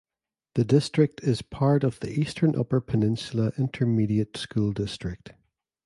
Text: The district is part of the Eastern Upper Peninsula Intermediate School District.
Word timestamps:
The 0.55 0.65
district 0.65 1.21
is 1.23 1.43
part 1.43 1.83
of 1.83 1.99
the 1.99 2.09
Eastern 2.09 2.55
Upper 2.55 2.81
Peninsula 2.81 3.51
Intermediate 3.55 4.35
School 4.35 4.71
District. 4.73 5.33